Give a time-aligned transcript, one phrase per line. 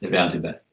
[0.00, 0.70] det blir alltid bäst.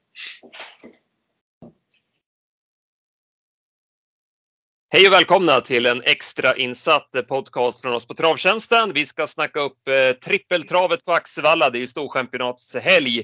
[4.93, 8.93] Hej och välkomna till en extra insatt podcast från oss på Travtjänsten.
[8.93, 11.69] Vi ska snacka upp eh, trippeltravet på Axevalla.
[11.69, 13.23] Det är ju storchampionatshelg.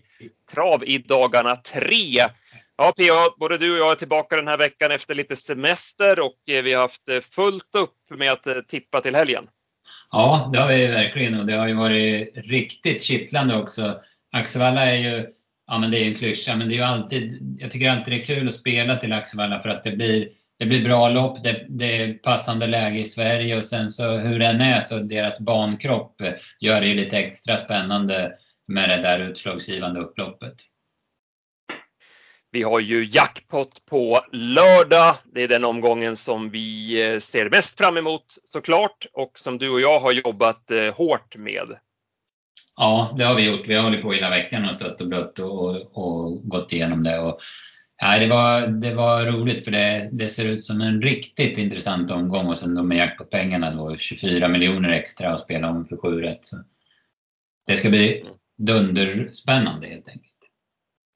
[0.54, 2.20] Trav i dagarna tre.
[2.78, 6.50] Ja, PA, både du och jag är tillbaka den här veckan efter lite semester och
[6.50, 9.48] eh, vi har haft eh, fullt upp med att eh, tippa till helgen.
[10.12, 14.02] Ja, det har vi verkligen och det har ju varit riktigt kittlande också.
[14.32, 15.30] Axevalla är ju,
[15.72, 18.22] ja men det är en klyscha, men det är ju alltid, jag tycker alltid det
[18.22, 20.30] är kul att spela till Axevalla för att det blir
[20.60, 24.40] det blir bra lopp, det, det är passande läge i Sverige och sen så hur
[24.40, 26.22] den är så deras bankropp
[26.60, 28.34] gör det lite extra spännande
[28.68, 30.56] med det där utslagsgivande upploppet.
[32.52, 35.16] Vi har ju jackpot på lördag.
[35.34, 39.70] Det är den omgången som vi eh, ser mest fram emot såklart och som du
[39.70, 41.68] och jag har jobbat eh, hårt med.
[42.82, 43.68] Ja, det har vi gjort.
[43.68, 47.04] Vi har hållit på hela veckan och stött och blött och, och, och gått igenom
[47.04, 47.20] det.
[47.20, 47.40] Och,
[48.02, 52.12] nej, det, var, det var roligt för det, det ser ut som en riktigt intressant
[52.12, 56.22] omgång och sen då med jackpot-pengarna då 24 miljoner extra att spela om för 7
[56.22, 56.40] rätt.
[57.68, 58.26] Det ska bli
[58.58, 60.36] dunderspännande helt enkelt.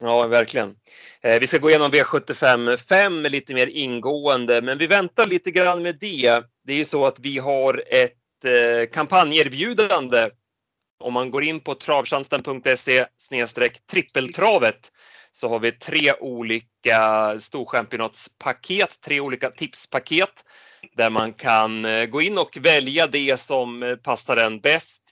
[0.02, 0.74] Ja, verkligen.
[1.22, 5.82] Eh, vi ska gå igenom V75 5 lite mer ingående, men vi väntar lite grann
[5.82, 6.42] med det.
[6.64, 10.30] Det är ju så att vi har ett eh, kampanjerbjudande.
[11.04, 13.06] Om man går in på travtjänsten.se
[13.90, 14.92] trippeltravet
[15.32, 20.44] så har vi tre olika storchampionatspaket, tre olika tipspaket
[20.96, 25.02] där man kan eh, gå in och välja det som eh, passar en bäst.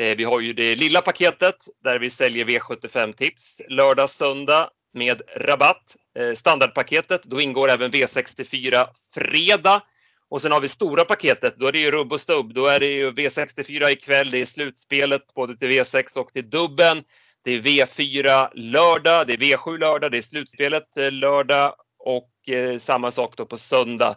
[0.00, 5.22] Eh, vi har ju det lilla paketet där vi säljer V75 tips lördag, söndag med
[5.36, 5.96] rabatt.
[6.34, 9.82] Standardpaketet, då ingår även V64 fredag.
[10.30, 12.54] Och sen har vi stora paketet, då är det ju rubb och stubb.
[12.54, 17.02] Då är det ju V64 ikväll, det är slutspelet både till V6 och till dubben.
[17.44, 22.78] Det är V4 lördag, det är V7 lördag, det är slutspelet eh, lördag och eh,
[22.78, 24.16] samma sak då på söndag.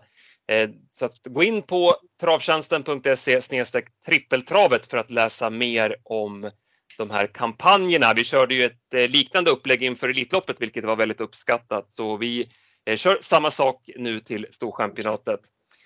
[0.51, 3.41] Eh, så att gå in på travtjänsten.se
[4.05, 6.51] trippeltravet för att läsa mer om
[6.97, 8.13] de här kampanjerna.
[8.13, 11.89] Vi körde ju ett eh, liknande upplägg inför Elitloppet, vilket var väldigt uppskattat.
[11.93, 12.45] Så vi
[12.85, 15.39] eh, kör samma sak nu till Storchampionatet.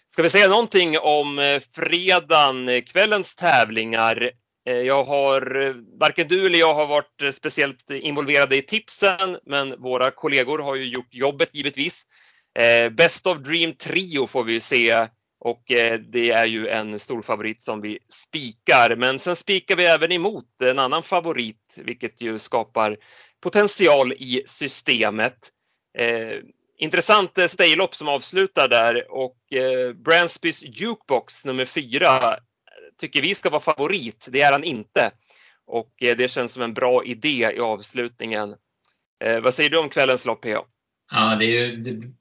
[0.09, 4.31] Ska vi säga någonting om eh, fredagen, eh, kvällens tävlingar?
[4.67, 10.11] Eh, jag har, varken du eller jag har varit speciellt involverade i tipsen, men våra
[10.11, 12.03] kollegor har ju gjort jobbet givetvis.
[12.91, 15.07] Best of Dream Trio får vi se
[15.39, 15.63] och
[16.09, 18.95] det är ju en stor favorit som vi spikar.
[18.95, 22.97] Men sen spikar vi även emot en annan favorit, vilket ju skapar
[23.43, 25.37] potential i systemet.
[26.77, 32.39] Intressant eh, staylopp som avslutar där och eh, Bransbys Jukebox nummer fyra
[32.99, 34.27] tycker vi ska vara favorit.
[34.31, 35.11] Det är han inte
[35.67, 38.55] och eh, det känns som en bra idé i avslutningen.
[39.23, 40.65] Eh, vad säger du om kvällens lopp, PA?
[41.11, 42.11] Ja, det är, ju, det,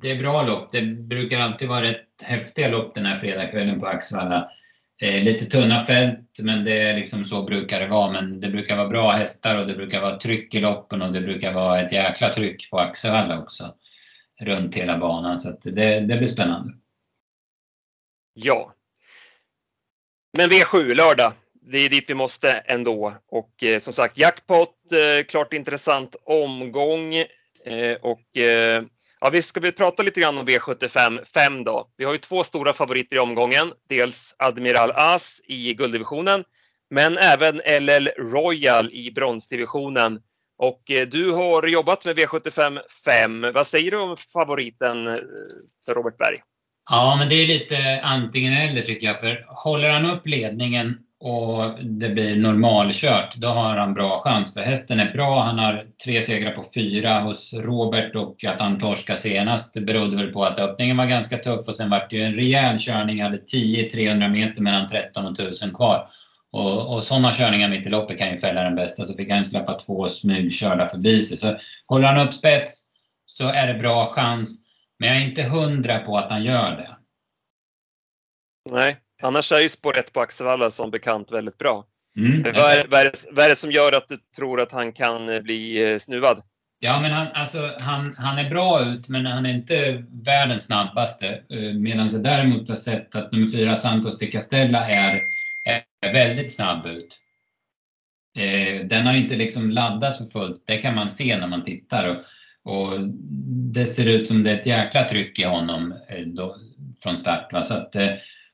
[0.00, 0.72] det, är bra lopp.
[0.72, 4.50] Det brukar alltid vara rätt häftiga lopp den här fredagskvällen på Axevalla.
[5.02, 8.12] Eh, lite tunna fält, men det är liksom så brukar det vara.
[8.12, 11.20] Men det brukar vara bra hästar och det brukar vara tryck i loppen och det
[11.20, 13.74] brukar vara ett jäkla tryck på Axevalla också.
[14.40, 16.72] Runt hela banan, så det, det blir spännande.
[18.34, 18.74] Ja.
[20.38, 21.32] Men V7 lördag,
[21.62, 23.14] det är dit vi måste ändå.
[23.28, 27.14] Och eh, som sagt, jackpot, eh, klart intressant omgång.
[27.64, 28.82] Eh, och eh,
[29.20, 31.90] ja, vi ska vi prata lite grann om V75 5 då.
[31.96, 33.72] Vi har ju två stora favoriter i omgången.
[33.88, 36.44] Dels Admiral As i gulddivisionen,
[36.90, 40.20] men även LL Royal i bronsdivisionen.
[40.58, 43.52] Och eh, du har jobbat med V75 5.
[43.54, 45.14] Vad säger du om favoriten eh,
[45.86, 46.38] för Robert Berg?
[46.90, 49.20] Ja, men det är lite antingen eller tycker jag.
[49.20, 54.54] För håller han upp ledningen och det blir normalkört, då har han bra chans.
[54.54, 58.78] För hästen är bra, han har tre segrar på fyra hos Robert och att han
[58.78, 62.16] torskade senast det berodde väl på att öppningen var ganska tuff och sen var det
[62.16, 66.08] ju en rejäl körning, hade 10-300 meter mellan 13 och 1000 kvar.
[66.56, 69.44] Och, och sådana körningar mitt i loppet kan ju fälla den bästa, så fick han
[69.44, 71.36] släppa två smygkörda förbi sig.
[71.36, 72.82] Så håller han upp spets
[73.26, 74.64] så är det bra chans.
[74.98, 76.96] Men jag är inte hundra på att han gör det.
[78.70, 81.84] Nej, Annars är ju spår 1 på Axevalla som bekant väldigt bra.
[82.18, 82.42] Mm.
[82.42, 84.92] Vad, är, vad, är det, vad, är, det, som gör att du tror att han
[84.92, 86.42] kan eh, bli eh, snuvad?
[86.78, 91.26] Ja, men han, alltså, han, han är bra ut, men han är inte världens snabbaste.
[91.26, 95.20] Eh, medan jag däremot har sett att nummer fyra Santos de Castella är, är
[96.12, 97.20] väldigt snabb ut.
[98.36, 102.08] Eh, den har inte liksom laddats för fullt, det kan man se när man tittar.
[102.08, 102.24] Och,
[102.72, 103.00] och
[103.74, 106.56] det ser ut som det är ett jäkla tryck i honom eh, då,
[107.02, 107.52] från start.
[107.52, 107.62] Va?
[107.62, 108.10] Så att, eh,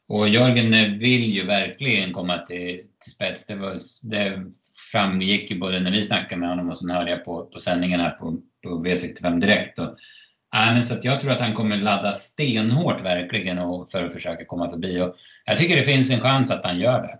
[0.08, 3.46] och Jörgen vill ju verkligen komma till, till spets.
[3.46, 3.78] Det, var,
[4.10, 4.44] det
[4.92, 8.00] framgick ju både när vi snackade med honom och sen hörde jag på, på sändningen
[8.00, 9.78] här på, på V65 Direkt.
[9.78, 9.96] Och,
[10.54, 14.44] äh, så att jag tror att han kommer ladda stenhårt verkligen och, för att försöka
[14.44, 15.00] komma förbi.
[15.00, 17.18] Och jag tycker det finns en chans att han gör det.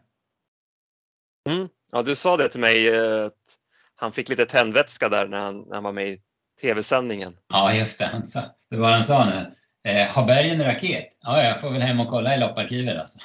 [1.49, 1.69] Mm.
[1.93, 3.59] Ja, du sa det till mig eh, att
[3.97, 6.21] han fick lite tändvätska där när han, när han var med i
[6.61, 7.37] tv-sändningen.
[7.49, 8.07] Ja, just det.
[8.07, 8.41] Han sa,
[8.71, 9.55] det var han sa nu.
[9.91, 11.09] Eh, har bergen en raket?
[11.21, 13.19] Ja, jag får väl hem och kolla i lopparkivet alltså.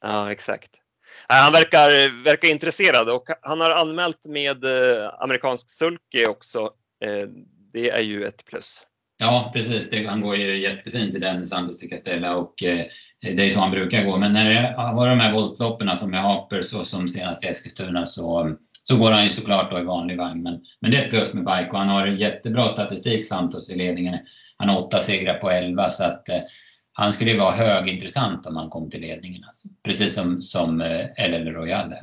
[0.00, 0.70] Ja, exakt.
[1.28, 6.70] Han verkar, verkar intresserad och han har anmält med eh, amerikansk sulky också.
[7.04, 7.28] Eh,
[7.72, 8.86] det är ju ett plus.
[9.18, 9.90] Ja, precis.
[9.90, 12.86] Det, han går ju jättefint i den Santos de Castella och eh,
[13.20, 14.18] det är så han brukar gå.
[14.18, 18.06] Men när det var de här voltloppen som med Hapers och som senast i Eskilstuna
[18.06, 20.42] så, så går han ju såklart då i vanlig vagn.
[20.42, 23.76] Men, men det är ett plus med bike och han har jättebra statistik Santos i
[23.76, 24.18] ledningen.
[24.56, 26.40] Han har åtta segrar på elva så att eh,
[26.92, 29.44] han skulle ju vara högintressant om han kom till ledningen.
[29.44, 29.68] Alltså.
[29.84, 31.94] Precis som, som eh, LL Royal.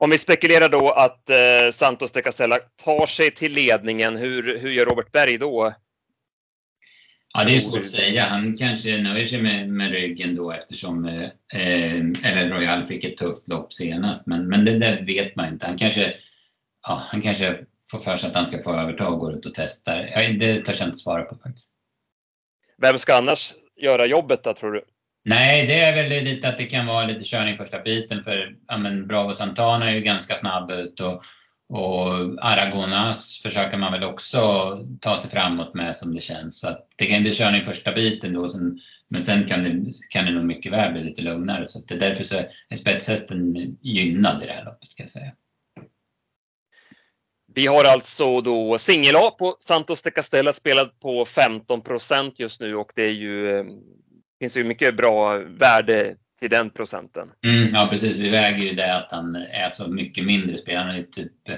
[0.00, 4.70] Om vi spekulerar då att eh, Santos de Castella tar sig till ledningen, hur, hur
[4.70, 5.72] gör Robert Berg då?
[7.34, 8.24] Ja, det är svårt att säga.
[8.24, 12.02] Han kanske nöjer sig med, med ryggen då eftersom eh,
[12.34, 14.26] LL Royal fick ett tufft lopp senast.
[14.26, 15.66] Men, men det där vet man inte.
[15.66, 16.14] Han kanske,
[16.88, 19.54] ja, han kanske får för sig att han ska få överta och gå ut och
[19.54, 20.08] testa.
[20.08, 21.72] Ja, det törs jag inte svara på faktiskt.
[22.82, 24.84] Vem ska annars göra jobbet då tror du?
[25.24, 28.78] Nej, det är väl lite att det kan vara lite körning första biten för ja,
[28.78, 31.22] men Bravo Santana är ju ganska snabb ut och,
[31.68, 32.12] och
[32.44, 34.40] Aragonas försöker man väl också
[35.00, 36.60] ta sig framåt med som det känns.
[36.60, 40.32] Så det kan bli körning första biten då, sen, men sen kan det, kan det
[40.32, 41.68] nog mycket väl bli lite lugnare.
[41.68, 42.36] Så det är därför så
[42.68, 45.32] är spetshästen gynnad i det här loppet ska jag säga.
[47.54, 52.74] Vi har alltså då singel A på Santos de Castella spelad på 15% just nu
[52.74, 53.64] och det är ju,
[54.38, 57.32] finns ju mycket bra värde till den procenten.
[57.44, 60.86] Mm, ja precis, vi väger ju det att han är så mycket mindre spelad.
[60.86, 61.56] Han är typ eh,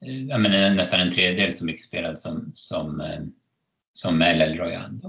[0.00, 3.20] jag menar, nästan en tredjedel så mycket spelad som, som, eh,
[3.92, 5.00] som LL Royal.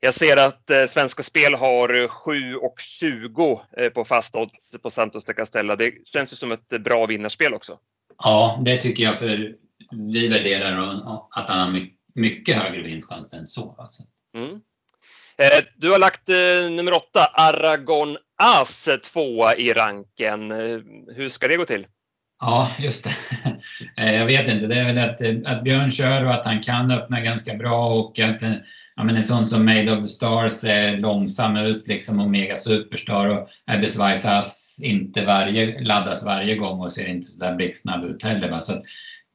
[0.00, 4.90] Jag ser att eh, Svenska Spel har 7 och 20 eh, på fast odds på
[4.90, 5.76] Santos de Castella.
[5.76, 7.78] Det känns ju som ett bra vinnarspel också.
[8.18, 9.54] Ja, det tycker jag för
[10.12, 13.76] vi värderar att han har mycket högre vinstchans än så.
[13.78, 14.02] Alltså.
[14.34, 14.60] Mm.
[15.38, 20.50] Eh, du har lagt eh, nummer åtta, Aragon As, eh, tvåa i ranken.
[21.16, 21.86] Hur ska det gå till?
[22.40, 23.14] Ja, just det.
[24.16, 24.66] Jag vet inte.
[24.66, 28.18] Det är väl att, att Björn kör och att han kan öppna ganska bra och
[28.18, 28.42] att
[28.96, 33.26] ja, men en sån som Made of the Stars är långsam ut liksom Omega Superstar
[33.26, 38.22] och Abyss Vaisas inte varje, laddas varje gång och ser inte så där blixtsnabb ut
[38.22, 38.50] heller.
[38.50, 38.60] Va?
[38.60, 38.82] Så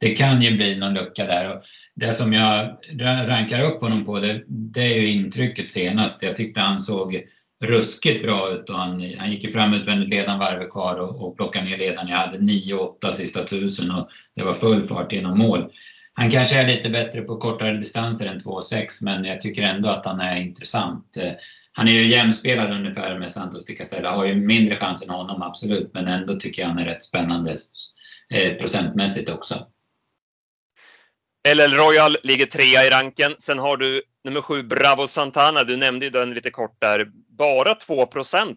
[0.00, 1.56] det kan ju bli någon lucka där.
[1.56, 1.62] Och
[1.94, 2.76] det som jag
[3.28, 6.22] rankar upp honom på det, det är ju intrycket senast.
[6.22, 7.22] Jag tyckte han såg
[7.64, 11.36] ruskigt bra ut och han, han gick ju fram utvändigt ledan varvet kvar och, och
[11.36, 12.08] plockade ner ledan.
[12.08, 15.72] Jag hade 9-8 sista tusen och det var full fart genom mål.
[16.12, 20.06] Han kanske är lite bättre på kortare distanser än 2,6 men jag tycker ändå att
[20.06, 21.16] han är intressant.
[21.72, 25.42] Han är ju jämspelad ungefär med Santos de Castella, har ju mindre chans än honom
[25.42, 27.56] absolut men ändå tycker jag han är rätt spännande
[28.34, 29.66] eh, procentmässigt också.
[31.48, 33.34] LL Royal ligger trea i ranken.
[33.38, 35.64] Sen har du nummer sju Bravo Santana.
[35.64, 37.06] Du nämnde ju den lite kort där.
[37.38, 38.06] Bara 2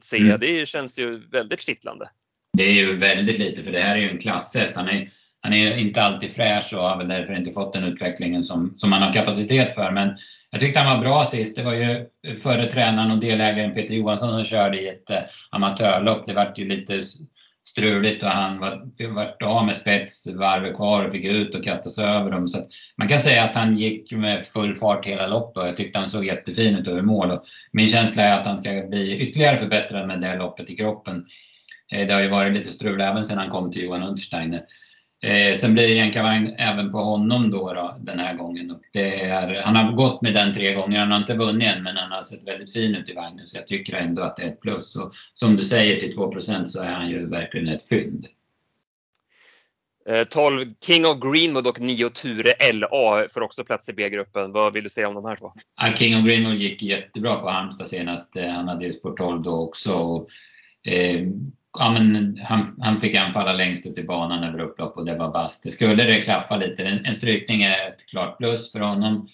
[0.02, 0.26] ser jag.
[0.26, 0.38] Mm.
[0.40, 2.10] Det känns ju väldigt kittlande.
[2.58, 4.76] Det är ju väldigt lite för det här är ju en klasshäst.
[4.76, 5.10] Han är
[5.44, 8.92] han är inte alltid fräsch och har väl därför inte fått den utvecklingen som, som
[8.92, 9.92] han har kapacitet för.
[9.92, 10.18] Men
[10.50, 11.58] jag tyckte han var bra sist.
[11.58, 12.06] Det var ju
[12.44, 15.18] förre tränaren och delägaren Peter Johansson som körde i ett eh,
[15.50, 16.28] amatörlopp.
[16.28, 17.02] Det vart ju lite
[17.66, 22.06] struligt och han var, vart av med spetsvarvet kvar och fick ut och kastas sig
[22.06, 22.48] över dem.
[22.48, 22.68] Så
[22.98, 26.10] man kan säga att han gick med full fart hela loppet och jag tyckte han
[26.10, 27.32] såg jättefin ut över mål.
[27.32, 30.76] Och min känsla är att han ska bli ytterligare förbättrad med det här loppet i
[30.76, 31.26] kroppen.
[31.94, 34.66] Eh, det har ju varit lite strul även sedan han kom till Johan Untersteiner.
[35.24, 38.72] Eh, sen blir det jänkarvagn även på honom då, då den här gången.
[38.72, 41.98] Och är, han har gått med den tre gånger, han har inte vunnit än men
[41.98, 44.48] han har sett väldigt fin ut i vagnen så jag tycker ändå att det är
[44.48, 44.96] ett plus.
[44.96, 48.28] Och som du säger till 2% så är han ju verkligen ett fynd.
[50.30, 54.52] 12 eh, King of Greenwood och 9 Ture LA får också plats i B-gruppen.
[54.52, 55.54] Vad vill du säga om de här två?
[55.96, 58.36] King of Greenwood gick jättebra på Halmstad senast.
[58.36, 59.94] Eh, han hade ju sport 12 då också.
[59.94, 60.30] Och,
[60.92, 61.28] eh,
[61.80, 65.32] ja, men han, han fick anfalla längst ut i banan över upplopp och det var
[65.32, 65.72] bast.
[65.72, 69.28] Skulle det klaffa lite, en, en strykning är ett klart plus för honom.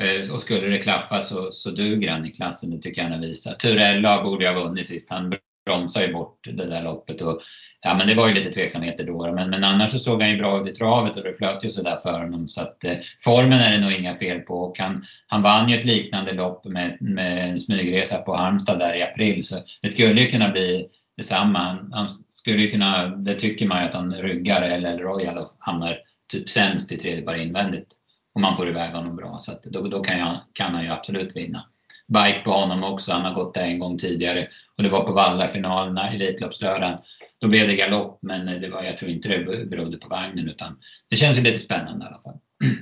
[0.00, 3.18] Eh, och skulle det klaffa så, så duger han i klassen, det tycker jag han
[3.18, 3.60] har visat.
[3.60, 5.34] Turella borde ha vunnit sist, han
[5.66, 7.22] bromsade ju bort det där loppet.
[7.22, 7.40] Och,
[7.80, 10.36] ja, men det var ju lite tveksamheter då, men, men annars så såg han ju
[10.36, 12.48] bra ut i travet och det flöt ju sådär för honom.
[12.48, 14.54] Så att eh, formen är det nog inga fel på.
[14.54, 18.94] Och han, han vann ju ett liknande lopp med, med en smygresa på Halmstad där
[18.94, 20.88] i april, så det skulle ju kunna bli
[21.20, 21.58] detsamma.
[21.58, 25.56] Han, han skulle ju kunna, det tycker man ju att han ryggar eller Royal och
[25.58, 25.98] hamnar
[26.32, 27.96] typ sämst i tredje par invändigt.
[28.34, 29.38] Om man får iväg honom bra.
[29.40, 31.66] Så då, då kan, jag, kan han ju absolut vinna.
[32.08, 34.48] Bike på honom också, han har gått där en gång tidigare.
[34.76, 36.98] Och det var på Vallafinalerna, Elitloppslördagen.
[37.40, 40.78] Då blev det galopp, men det var, jag tror inte det berodde på vagnen utan
[41.10, 42.38] det känns ju lite spännande i alla fall.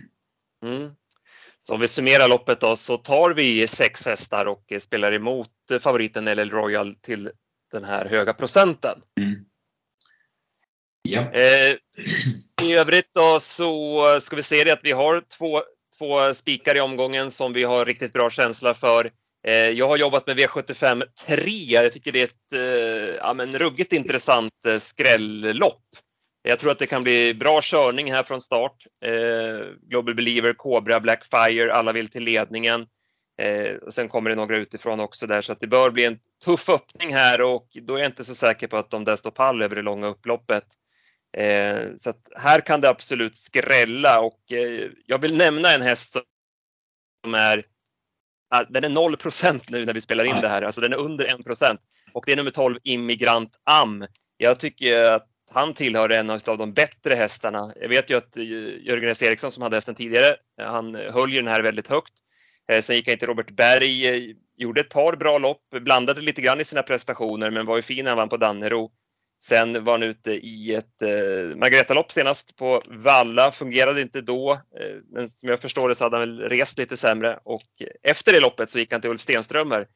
[0.65, 0.91] Mm.
[1.61, 6.25] Så om vi summerar loppet då så tar vi sex hästar och spelar emot favoriten
[6.25, 7.31] LL Royal till
[7.71, 9.03] den här höga procenten.
[9.21, 9.45] Mm.
[11.03, 11.21] Ja.
[11.21, 11.77] Eh,
[12.63, 15.63] I övrigt då så ska vi se det att vi har två,
[15.99, 19.11] två spikar i omgången som vi har riktigt bra känsla för.
[19.47, 21.51] Eh, jag har jobbat med V75 3.
[21.51, 25.85] Jag tycker det är ett eh, ja, men ruggigt intressant eh, skrällopp.
[26.43, 28.87] Jag tror att det kan bli bra körning här från start.
[29.05, 32.87] Eh, Global Believer, Cobra, Blackfire, alla vill till ledningen.
[33.39, 36.19] Eh, och sen kommer det några utifrån också där så att det bör bli en
[36.45, 39.31] tuff öppning här och då är jag inte så säker på att de där står
[39.31, 40.65] pall över det långa upploppet.
[41.37, 46.13] Eh, så att här kan det absolut skrälla och eh, jag vill nämna en häst
[47.25, 47.65] som är
[48.69, 51.81] den är 0% nu när vi spelar in det här, alltså den är under 1
[52.13, 54.07] och det är nummer 12 Immigrant Am.
[54.37, 57.73] Jag tycker att han tillhör en av de bättre hästarna.
[57.81, 59.23] Jag vet ju att eh, Jörgen S.
[59.23, 62.13] Eriksson som hade hästen tidigare, han höll ju den här väldigt högt.
[62.73, 66.41] Eh, sen gick han till Robert Berg, eh, gjorde ett par bra lopp, blandade lite
[66.41, 68.91] grann i sina prestationer men var ju fin när han vann på Dannero.
[69.43, 74.53] Sen var han ute i ett eh, Margareta-lopp senast på Valla, fungerade inte då.
[74.53, 77.63] Eh, men som jag förstår det så hade han väl rest lite sämre och
[78.03, 79.87] efter det loppet så gick han till Ulf Stenströmer.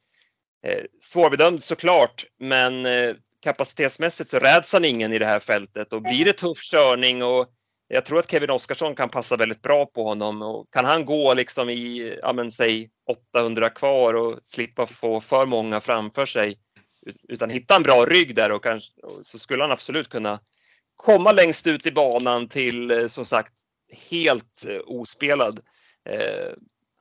[0.65, 6.01] Eh, svårbedömd såklart, men eh, kapacitetsmässigt så räds han ingen i det här fältet och
[6.01, 7.47] blir det tuff körning och
[7.93, 11.33] jag tror att Kevin Oskarsson kan passa väldigt bra på honom och kan han gå
[11.33, 12.89] liksom i, ja men säg
[13.33, 16.59] 800 kvar och slippa få för många framför sig
[17.29, 20.39] utan hitta en bra rygg där och kanske, så skulle han absolut kunna
[20.95, 23.53] komma längst ut i banan till eh, som sagt
[24.09, 25.59] helt eh, ospelad.
[26.09, 26.51] Eh,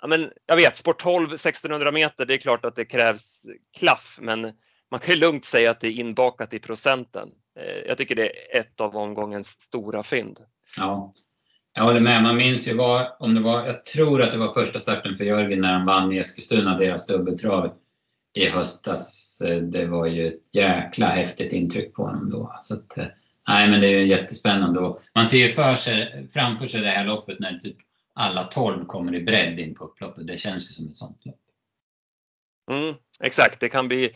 [0.02, 3.42] ja, men jag vet, sport 12 1600 meter, det är klart att det krävs
[3.78, 4.40] klaff, men
[4.90, 7.28] man kan ju lugnt säga att det är inbakat i procenten.
[7.56, 10.40] Eh, jag tycker det är ett av omgångens stora fynd.
[10.76, 11.14] Ja,
[11.74, 12.22] jag håller med.
[12.22, 15.24] Man minns ju vad, om det var, jag tror att det var första starten för
[15.24, 17.74] Jörgen när han vann i Eskilstuna, deras dubbeltrav
[18.34, 19.40] i höstas.
[19.40, 22.52] Eh, det var ju ett jäkla häftigt intryck på honom då.
[22.62, 23.06] Så att, eh,
[23.48, 24.80] nej, men det är ju jättespännande.
[24.80, 27.76] Och man ser för sig, framför sig det här loppet när typ
[28.14, 30.26] alla 12 kommer i bredd in på upploppet.
[30.26, 31.38] Det känns ju som ett sånt lopp.
[32.70, 34.10] Mm, exakt, det kan bli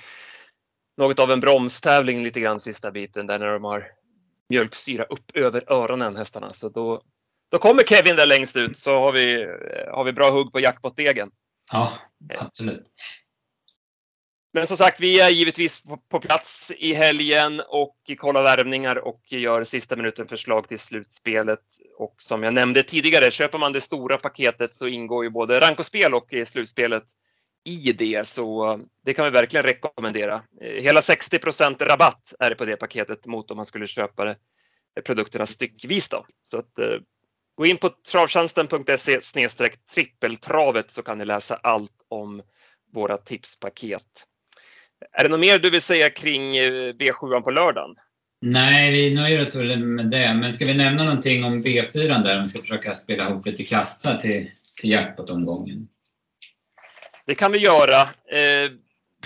[0.96, 3.86] något av en bromstävling lite grann sista biten där när de har
[4.48, 6.52] mjölksyra upp över öronen hästarna.
[6.52, 7.02] Så då,
[7.50, 9.46] då kommer Kevin där längst ut så har vi,
[9.90, 11.30] har vi bra hugg på jackpot-degen.
[11.72, 11.92] Ja,
[12.38, 12.86] absolut.
[14.52, 19.64] Men som sagt, vi är givetvis på plats i helgen och kollar värvningar och gör
[19.64, 21.60] sista minuten förslag till slutspelet.
[21.98, 26.14] Och som jag nämnde tidigare, köper man det stora paketet så ingår ju både rankospel
[26.14, 27.04] och slutspelet
[27.66, 30.42] i det, så det kan vi verkligen rekommendera.
[30.60, 34.34] Eh, hela 60% rabatt är det på det paketet mot om man skulle köpa eh,
[35.06, 36.08] produkterna styckvis.
[36.08, 36.26] Då.
[36.44, 36.96] Så att, eh,
[37.54, 39.20] gå in på travtjänsten.se
[39.94, 42.42] trippeltravet så kan ni läsa allt om
[42.94, 44.26] våra tipspaket.
[45.12, 46.52] Är det något mer du vill säga kring
[46.92, 47.94] V7 på lördagen?
[48.40, 50.34] Nej, vi nöjer oss väl med det.
[50.34, 52.36] Men ska vi nämna någonting om V4 där?
[52.36, 55.88] Om vi ska försöka spela ihop lite kassa till, till jackpot-omgången.
[57.26, 58.00] Det kan vi göra.
[58.30, 58.70] Eh,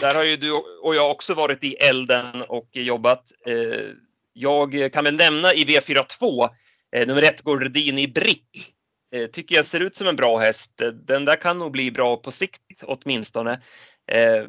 [0.00, 0.52] där har ju du
[0.82, 3.24] och jag också varit i elden och jobbat.
[3.46, 3.86] Eh,
[4.32, 6.48] jag kan väl nämna i V42,
[6.96, 8.74] eh, nummer ett Gordini Brick.
[9.14, 10.80] Eh, tycker jag ser ut som en bra häst.
[10.80, 13.60] Eh, den där kan nog bli bra på sikt åtminstone.
[14.12, 14.44] Eh,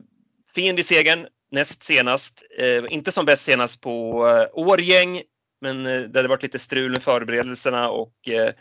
[0.56, 2.44] fin vid segern näst senast.
[2.58, 5.22] Eh, inte som bäst senast på eh, Årgäng,
[5.62, 8.54] men eh, det hade varit lite strul med förberedelserna och eh,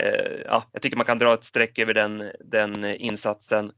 [0.00, 3.72] eh, ja, jag tycker man kan dra ett streck över den, den insatsen.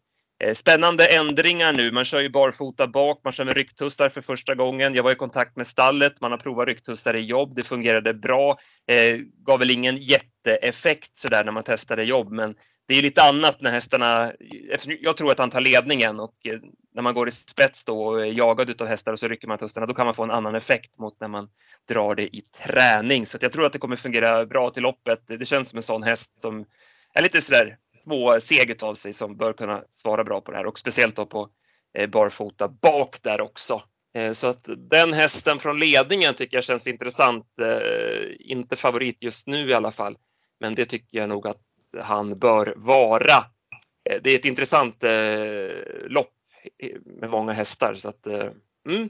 [0.44, 1.92] Eh, spännande ändringar nu.
[1.92, 4.94] Man kör ju barfota bak, man kör med rycktussar för första gången.
[4.94, 7.54] Jag var i kontakt med stallet, man har provat rycktussar i jobb.
[7.54, 8.58] Det fungerade bra.
[8.86, 12.54] Eh, gav väl ingen jätteeffekt sådär när man testade jobb, men
[12.88, 14.32] det är lite annat när hästarna,
[15.00, 16.58] jag tror att han tar ledningen och eh,
[16.94, 19.58] när man går i spets då och är jagad av hästar och så rycker man
[19.58, 21.48] tussarna, då kan man få en annan effekt mot när man
[21.88, 23.26] drar det i träning.
[23.26, 25.20] Så jag tror att det kommer fungera bra till loppet.
[25.26, 26.64] Det känns som en sån häst som
[27.14, 30.78] är lite sådär småseg av sig som bör kunna svara bra på det här och
[30.78, 31.48] speciellt då på
[31.98, 33.82] eh, barfota bak där också.
[34.14, 37.46] Eh, så att den hästen från ledningen tycker jag känns intressant.
[38.38, 40.16] Inte favorit just nu i alla fall,
[40.60, 41.62] men det tycker jag nog att
[42.02, 43.44] han bör vara.
[44.10, 45.10] Eh, det är ett intressant eh,
[46.06, 46.30] lopp
[47.20, 48.50] med många hästar så att eh,
[48.88, 49.08] Mm.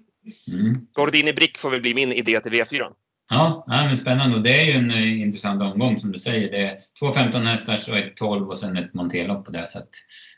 [0.48, 0.86] Mm.
[0.92, 2.92] Gordini Brick får väl bli min idé till V4.
[3.28, 4.36] Ja, ja men spännande.
[4.36, 6.50] Och det är ju en uh, intressant omgång som du säger.
[6.50, 9.66] Det är två 15 hästar och ett 12 och sen ett monterlopp på det.
[9.66, 9.78] Så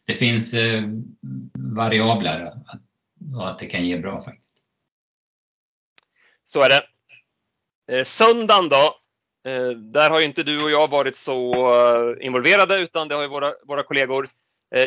[0.04, 0.82] det finns uh,
[1.54, 2.66] variabler att,
[3.36, 4.56] och att det kan ge bra faktiskt.
[6.44, 6.82] Så är det.
[7.92, 8.96] Eh, söndagen då?
[9.50, 13.28] Eh, där har ju inte du och jag varit så involverade utan det har ju
[13.28, 14.28] våra, våra kollegor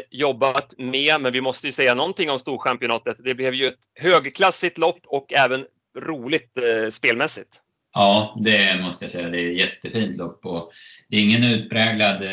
[0.10, 1.22] jobbat med.
[1.22, 3.18] Men vi måste ju säga någonting om Storchampionatet.
[3.24, 5.66] Det blev ju ett högklassigt lopp och även
[5.98, 6.58] roligt
[6.92, 7.62] spelmässigt.
[7.94, 9.30] Ja, det måste jag säga.
[9.30, 10.72] Det är jättefint lopp och
[11.08, 12.28] det är ingen utpräglad, det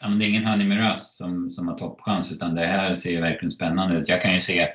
[0.00, 4.08] är ingen Honey Miraz som, som har toppchans utan det här ser verkligen spännande ut.
[4.08, 4.68] Jag kan ju se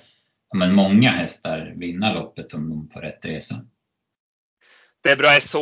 [0.54, 3.56] men, många hästar vinna loppet om de får rätt resa.
[5.04, 5.58] Debra SH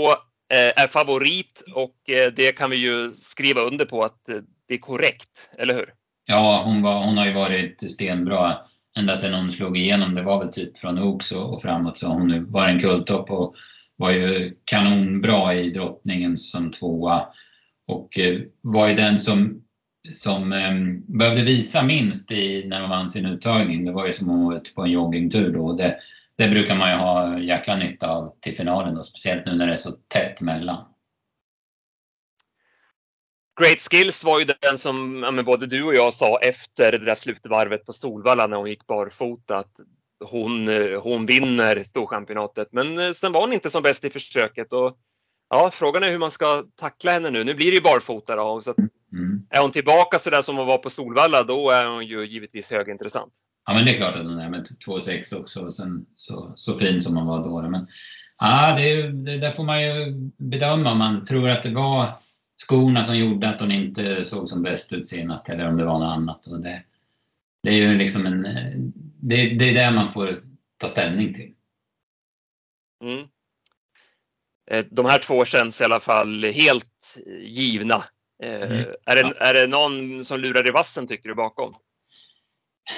[0.75, 1.95] är favorit och
[2.35, 4.29] det kan vi ju skriva under på att
[4.67, 5.93] det är korrekt, eller hur?
[6.25, 8.57] Ja, hon, var, hon har ju varit stenbra
[8.97, 10.15] ända sedan hon slog igenom.
[10.15, 13.55] Det var väl typ från Oaks och, och framåt så hon var en kulttopp och
[13.97, 17.27] var ju kanonbra i drottningen som tvåa
[17.87, 19.63] och eh, var ju den som,
[20.13, 20.75] som eh,
[21.17, 23.85] behövde visa minst i, när hon vann sin uttagning.
[23.85, 25.73] Det var ju som att var ute på en joggingtur då.
[25.73, 25.97] Det,
[26.35, 29.73] det brukar man ju ha jäkla nytta av till finalen då, speciellt nu när det
[29.73, 30.85] är så tätt mellan.
[33.59, 37.15] Great Skills var ju den som ja, både du och jag sa efter det där
[37.15, 39.79] slutvarvet på Solvalla när hon gick barfota att
[40.25, 40.67] hon,
[41.01, 42.67] hon vinner Storchampionatet.
[42.71, 44.73] Men eh, sen var hon inte som bäst i försöket.
[44.73, 44.97] Och,
[45.49, 47.43] ja, frågan är hur man ska tackla henne nu.
[47.43, 48.73] Nu blir det ju barfota då, så
[49.13, 49.47] mm.
[49.49, 52.71] Är hon tillbaka så där som hon var på Solvalla då är hon ju givetvis
[52.71, 53.33] högintressant.
[53.67, 56.77] Ja men det är klart att hon är med 2,6 också och sen så, så
[56.77, 57.69] fin som hon var då.
[57.69, 57.87] Men
[58.37, 62.07] ja, det, det där får man ju bedöma om man tror att det var
[62.57, 65.99] skorna som gjorde att hon inte såg som bäst ut senast eller om det var
[65.99, 66.47] något annat.
[66.47, 66.83] Och det,
[67.63, 68.45] det är ju liksom en,
[69.29, 70.29] det, det är det man får
[70.77, 71.53] ta ställning till.
[73.03, 73.27] Mm.
[74.71, 78.03] Eh, de här två känns i alla fall helt givna.
[78.43, 78.85] Eh, mm.
[79.05, 81.73] Är, det, är det någon som lurar i vassen tycker du bakom?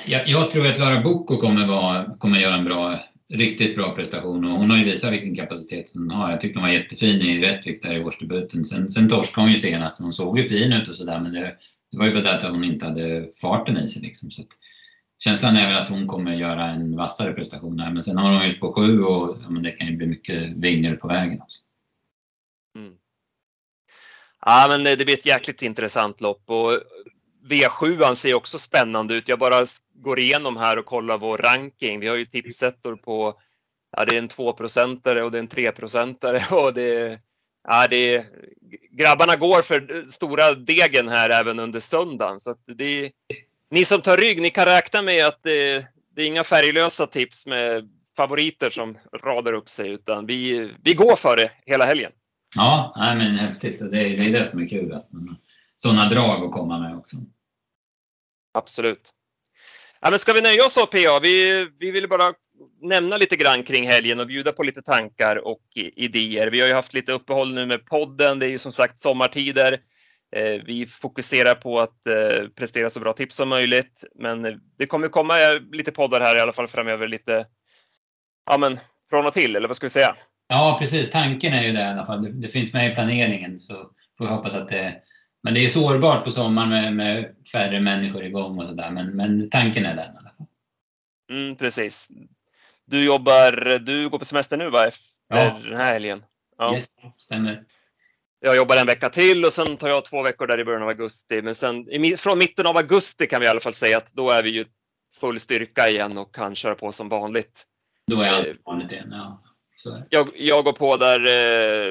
[0.05, 2.99] Jag, jag tror att Lara Bocco kommer, vara, kommer göra en bra
[3.33, 6.31] riktigt bra prestation och hon har ju visat vilken kapacitet hon har.
[6.31, 8.65] Jag tyckte hon var jättefin i Rättvik där i årsdebuten.
[8.65, 9.99] Sen, sen torskade hon ju senast.
[9.99, 11.55] Hon såg ju fin ut och sådär men det,
[11.91, 14.01] det var ju för att hon inte hade farten i sig.
[14.01, 14.31] Liksom.
[14.31, 14.43] Så
[15.19, 17.91] känslan är väl att hon kommer göra en vassare prestation här.
[17.91, 20.57] Men sen har hon ju på sju och ja, men det kan ju bli mycket
[20.57, 21.61] vingar på vägen också.
[22.75, 22.93] Mm.
[24.45, 26.81] Ja men det, det blir ett jäkligt intressant lopp och
[27.49, 29.27] V7 ser också spännande ut.
[29.27, 31.99] Jag bara går igenom här och kollar vår ranking.
[31.99, 33.33] Vi har ju tipsettor på,
[33.97, 37.19] ja det är en 2-procentare och det är en 3-procentare och det,
[37.67, 38.25] ja det är,
[38.91, 42.39] grabbarna går för stora degen här även under söndagen.
[42.39, 43.11] Så det,
[43.71, 47.45] ni som tar rygg, ni kan räkna med att det, det är inga färglösa tips
[47.45, 52.11] med favoriter som radar upp sig utan vi, vi går för det hela helgen.
[52.55, 53.79] Ja, nej men häftigt.
[53.79, 54.93] Det är, det är det som är kul.
[54.93, 55.35] Att man,
[55.75, 57.17] sådana drag att komma med också.
[58.53, 59.13] Absolut.
[60.01, 61.19] Ja, men ska vi nöja oss så PA?
[61.21, 62.33] Vi, vi vill bara
[62.81, 66.47] nämna lite grann kring helgen och bjuda på lite tankar och idéer.
[66.47, 68.39] Vi har ju haft lite uppehåll nu med podden.
[68.39, 69.79] Det är ju som sagt sommartider.
[70.35, 75.07] Eh, vi fokuserar på att eh, prestera så bra tips som möjligt, men det kommer
[75.07, 75.35] komma
[75.71, 77.45] lite poddar här i alla fall framöver lite,
[78.45, 80.15] ja men från och till, eller vad ska vi säga?
[80.47, 81.11] Ja, precis.
[81.11, 82.23] Tanken är ju det i alla fall.
[82.23, 83.73] Det, det finns med i planeringen så
[84.17, 85.01] får vi hoppas att det
[85.43, 88.91] men det är sårbart på sommaren med, med färre människor igång och sådär.
[88.91, 90.47] Men, men tanken är den i alla fall.
[91.31, 92.07] Mm, precis.
[92.85, 94.87] Du jobbar, du går på semester nu va?
[94.87, 95.59] Efter ja.
[95.63, 96.25] den här helgen?
[96.57, 97.63] Ja, yes, stämmer.
[98.39, 100.89] Jag jobbar en vecka till och sen tar jag två veckor där i början av
[100.89, 101.41] augusti.
[101.41, 101.85] Men sen
[102.17, 104.65] från mitten av augusti kan vi i alla fall säga att då är vi ju
[105.19, 107.63] full styrka igen och kan köra på som vanligt.
[108.07, 109.43] Då är allt vanligt igen, ja.
[110.09, 111.25] Jag, jag går på där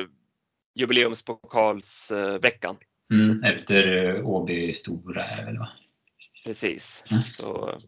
[0.00, 0.04] eh,
[0.74, 2.74] jubileumspokalsveckan.
[2.74, 2.78] Eh,
[3.11, 5.68] Mm, efter eh, Åby Stora här väl va?
[6.44, 7.04] Precis.
[7.11, 7.22] Mm.
[7.22, 7.78] Så,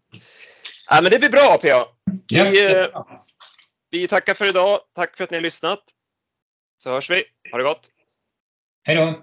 [0.90, 1.88] ja, men det blir bra PA.
[2.28, 3.24] Vi, ja,
[3.90, 4.80] vi tackar för idag.
[4.94, 5.82] Tack för att ni har lyssnat.
[6.76, 7.24] Så hörs vi.
[7.50, 7.90] Ha det gott.
[8.90, 9.14] Hej då.